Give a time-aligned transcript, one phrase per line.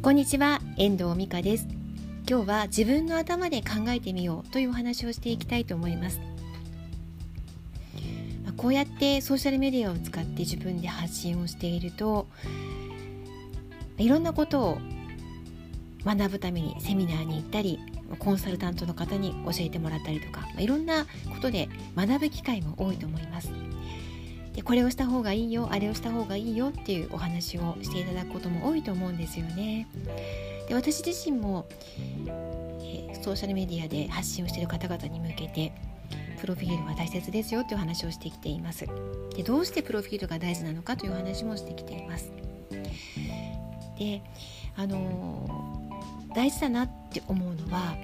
[0.00, 1.66] こんにちは遠藤美香です。
[2.30, 6.20] 今日は自分の頭で考えてみようというお話をしていきたいと思います。
[8.56, 12.28] こうやってソーシャルメディアを使って自分で発信をしていると
[13.98, 14.78] いろんなことを
[16.04, 17.80] 学ぶためにセミナーに行ったり
[18.20, 23.50] コンサルタントの方に教えてもらったりとかいろんなことで学ぶ機会も多いと思います。
[24.58, 29.86] でこれをした方がいいよあれをした方がいいよっていうお話をしていただくことも多いと思うんですよね。
[30.66, 31.68] で私自身も、
[32.82, 35.72] え、ソーシャルメディアで発信をしている方々に向けて
[36.40, 38.86] プロフィールは大切ですよという話をしてきています。
[39.36, 42.32] でどうしてプロフィールが大事なのかという話もしてきています。
[43.96, 44.22] で
[44.74, 47.96] あのー、大事だなって思うのは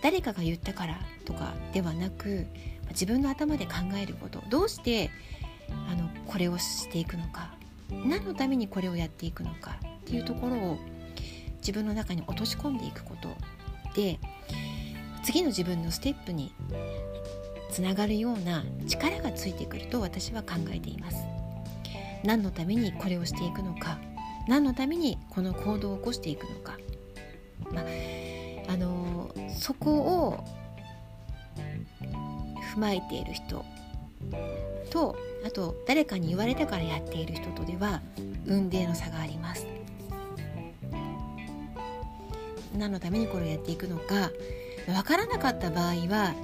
[0.00, 2.46] 誰かが言ったからとかではなく
[2.88, 5.10] 自分の頭で考えることどうして
[5.88, 5.94] あ
[6.30, 7.50] これをしていくのか
[7.90, 10.78] 何のためにこれをやっていくのかっていうところを
[11.56, 13.28] 自分の中に落とし込んでいくこと
[13.94, 14.20] で
[15.24, 16.54] 次の自分のステップに
[17.70, 21.24] つながるような力がついてくると私は考えています。
[22.22, 23.98] 何のためにこれをしていくのか
[24.46, 26.78] 何のためにこの行動を起こしていくのか、
[27.72, 27.84] まあ、
[28.72, 30.44] あのそこを
[32.74, 33.64] 踏まえている人
[34.90, 38.02] とあと誰かに言われたからやっている人とでは
[38.46, 39.66] 運命の差があります。
[42.76, 44.30] 何のためにこれをやっていくのか
[44.86, 46.34] 分からなかった場合は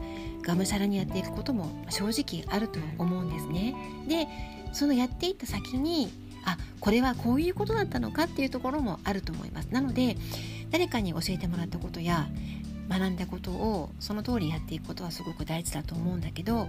[0.42, 3.74] がむしゃらにやっていくことも正直あると思うんですね。
[4.08, 4.28] で
[4.72, 6.10] そのやっていった先に
[6.44, 9.68] あこれはこういうことだったのかっていうところもあると思います。
[9.70, 10.16] なので
[10.70, 12.28] 誰かに教えてもらったことや
[12.88, 16.68] 学んだことをその通りやっていくことはすごく大事だと思うんだけど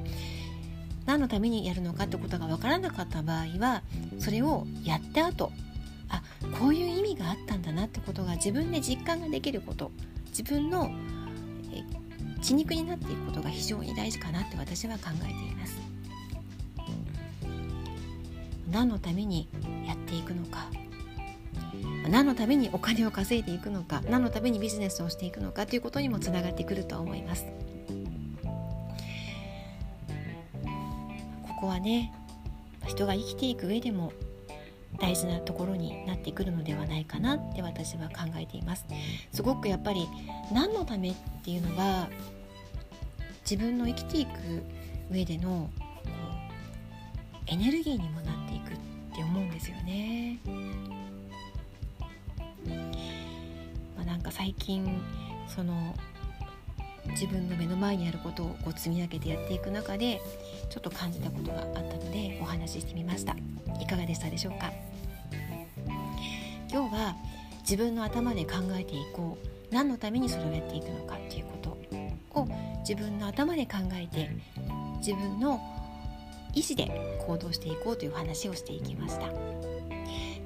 [1.07, 3.81] 何のためにやるのかってことが分からなかった場合は
[4.19, 5.51] それをやった後
[6.09, 6.21] あ
[6.59, 9.91] こういう意味があったんだなってことが自分で実感ができること
[10.27, 10.91] 自分の
[12.41, 15.79] 血肉になっていくことが非常に大事かなって私は考えています
[18.69, 19.47] 何のために
[19.87, 20.67] やっていくのか
[22.09, 27.45] 何のためにお金を稼いでいくのか何のためにビジネスをしていくのかということにもつながってくると思います。
[31.57, 32.13] こはね
[32.85, 34.13] 人が生きていく上でも
[34.99, 38.85] 大事なところになってくるのではないかなって私は考えています。
[39.31, 40.07] すごくやっぱり
[40.51, 42.09] 何のためっていうのは
[43.41, 44.29] 自分の生きていく
[45.11, 45.69] 上での
[47.47, 48.77] エネルギーにもなっていくっ
[49.15, 50.39] て思うんですよね、
[53.95, 55.01] まあ、なんか最近
[55.47, 55.95] その
[57.11, 60.21] 自分の目の前にあることをこう積み上げてやっていく中で
[60.69, 63.35] ちょっと感じたことがあったのでお話ししてみました。
[63.81, 64.71] いかがでしたでしょうか？
[66.69, 67.15] 今日は
[67.61, 69.47] 自分の頭で考えていこう。
[69.69, 71.77] 何のためにそれをやっていくのかっていうこと
[72.39, 72.47] を
[72.87, 74.29] 自分の頭で考えて
[74.99, 75.59] 自分の
[76.53, 79.27] 意思で行動していこうという話をしていきました。